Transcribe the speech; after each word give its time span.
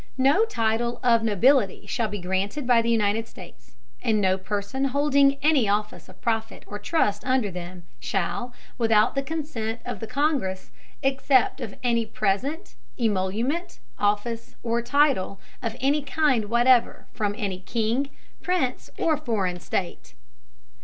No 0.17 0.45
Title 0.45 0.99
of 1.03 1.21
Nobility 1.21 1.85
shall 1.85 2.07
be 2.07 2.17
granted 2.17 2.65
by 2.65 2.81
the 2.81 2.89
United 2.89 3.27
States: 3.27 3.75
And 4.01 4.19
no 4.19 4.35
Person 4.35 4.85
holding 4.85 5.37
any 5.43 5.69
Office 5.69 6.09
of 6.09 6.19
Profit 6.21 6.63
or 6.65 6.79
Trust 6.79 7.23
under 7.23 7.51
them, 7.51 7.83
shall, 7.99 8.51
without 8.79 9.13
the 9.13 9.21
Consent 9.21 9.79
of 9.85 9.99
the 9.99 10.07
Congress, 10.07 10.71
accept 11.03 11.61
of 11.61 11.75
any 11.83 12.07
present, 12.07 12.73
Emolument, 12.99 13.77
Office, 13.99 14.55
or 14.63 14.81
Title, 14.81 15.39
of 15.61 15.75
any 15.79 16.01
kind 16.01 16.45
whatever, 16.49 17.05
from 17.13 17.35
any 17.37 17.59
King, 17.59 18.09
Prince, 18.41 18.89
or 18.97 19.17
foreign 19.17 19.59
State. 19.59 20.15